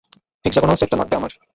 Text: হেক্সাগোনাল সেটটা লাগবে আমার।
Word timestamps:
হেক্সাগোনাল 0.45 0.77
সেটটা 0.77 0.97
লাগবে 0.97 1.15
আমার। 1.15 1.31